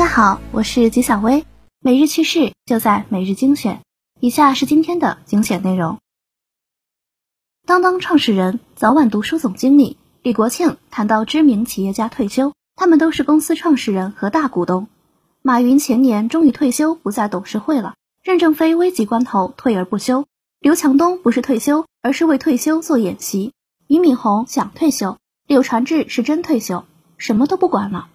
[0.00, 1.44] 大家好，我是吉小薇，
[1.78, 3.82] 每日趣事就在每日精选。
[4.18, 5.98] 以下是今天的精选内容。
[7.66, 14.88] 当当创始人、早晚读书总经理李国庆谈到知名企业家退休，他们都是公司创始人和大股东。
[15.42, 17.92] 马云前年终于退休，不在董事会了。
[18.22, 20.24] 任正非危急关头退而不休。
[20.60, 23.52] 刘强东不是退休，而是为退休做演习。
[23.86, 26.86] 俞敏洪想退休，柳传志是真退休，
[27.18, 28.08] 什么都不管了。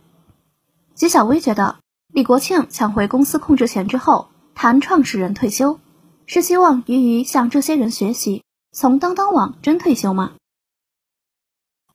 [0.96, 1.76] 纪晓薇觉得，
[2.14, 5.78] 李国庆抢回公司控制权之后，谈创始人退休，
[6.26, 10.32] 是希望鱼鱼向这些人学习，从当当网真退休吗？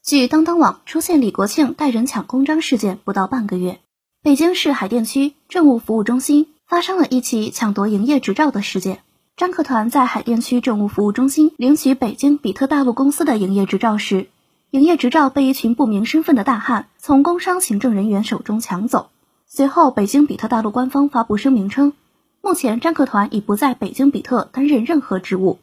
[0.03, 3.81] 据当当网出现李国庆带人抢公章事件不到半个月，
[4.23, 9.03] 北京市海淀区政务服务中心发生了一起抢夺营业执照的事件。
[9.35, 14.29] 张克团在海淀区政务服务中心领取北京比特大陆公司的营业执照时，
[14.71, 19.11] 营业执照被一群不明身份的大汉从工商行政人员手中抢走。
[19.47, 21.93] 随后，北京比特大陆官方发布声明称，
[22.41, 25.59] 目前张克团已不在北京比特担任任何职务。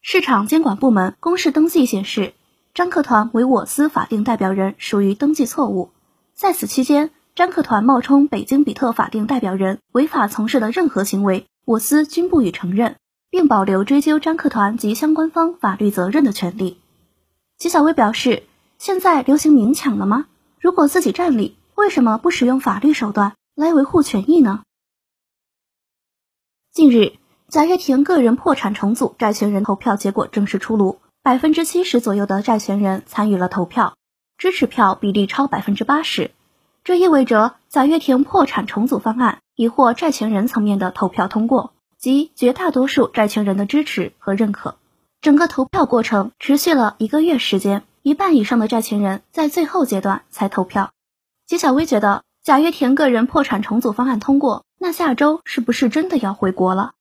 [0.00, 2.34] 市场监管部门公示登记显示，
[2.72, 5.90] 张克团为我司法定代表人属于登记错误。
[6.34, 12.96] 在此期间，张克团冒充北京比特法定代表人违法从事的任何行为，我司均不予承认。
[13.32, 16.76] 并保留追究张克团及相关方法律责任的权利。
[17.56, 18.42] 纪晓薇表示
[18.82, 20.26] ：“现在流行明抢了吗？
[20.58, 24.64] 如果自己占理，为什么不使用法律手段来维护权益呢？”
[26.74, 27.12] 近日，
[27.46, 33.94] 贾跃亭个人破产重组债权人投票结果正式出炉，百分之七十左右的债权人参与了投票，
[34.36, 36.32] 支持票比例超百分之八十。
[36.82, 41.72] 这意味着贾跃亭破产重组方案已获债权人层面的投票通过。
[41.98, 44.74] 及绝大多数债权人的支持和认可，
[45.20, 50.90] 整个投票过程持续了一个月时间，一半以上的债权人在最后阶段才投票。
[51.46, 56.94] 纪晓薇觉得贾跃亭个人破产重组方案通过，那下周是不是真的要回国了？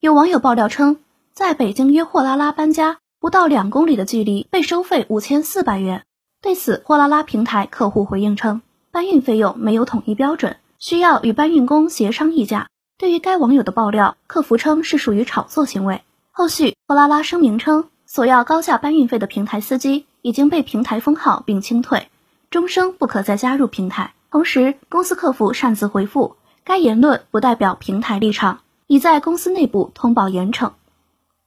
[0.00, 0.98] 有网友爆料称，
[1.32, 6.04] 在北京约货拉拉搬家，不到两公里的距离被收费五千四百元。
[6.42, 12.68] 对此，货拉拉平台客户回应称，搬运费用没有统一标准，需要与搬运工协商议价。
[12.98, 16.02] 对于该网友的爆料，客服称是属于炒作行为。
[16.32, 22.10] 后续，货拉拉声明称，索要高价搬运费的平台司机已经被平台封号并清退，
[22.50, 24.12] 终生不可再加入平台。
[24.30, 30.72] 同时，公司客服擅自回复，该言论不代表平台立场，已在公司内部通报严惩。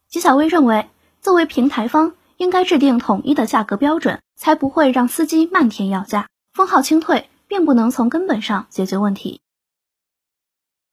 [0.10, 0.90] 吉小薇认为，
[1.22, 6.26] 作为平台方，应该制定统一的价格标准，才不会让司机漫天要价。
[6.52, 9.40] 封号清退并不能从根本上解决问题。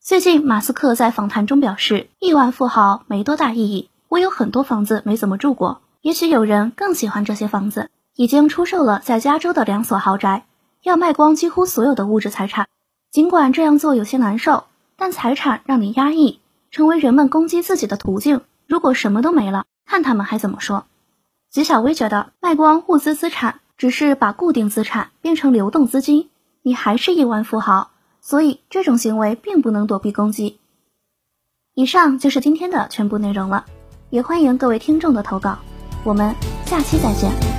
[0.03, 7.89] 最近，马斯克在访谈中表示，亿万富豪没多大意义，我有很多房子没怎么住过，也许有人更喜欢这些房子。
[8.15, 10.45] 已经出售了在加州的两所豪宅，
[10.83, 12.69] 要卖光几乎所有的物质财产。
[13.11, 14.65] 尽管这样做有些难受，
[14.99, 16.41] 但财产让你压抑，
[16.71, 18.43] 成为人们攻击自己的途径。
[18.67, 20.85] 如果什么都没了，看他们还怎么说。
[21.51, 26.29] 吉小薇觉得，卖光物资资产只是把固定资产变成流动资金，
[26.61, 27.91] 你还是亿万富豪。
[28.21, 30.59] 所以，这种行为并不能躲避攻击。
[31.73, 33.65] 以上就是今天的全部内容了，
[34.13, 35.57] 也欢迎各位听众的投稿，
[36.05, 36.35] 我们
[36.67, 37.52] 下期再见。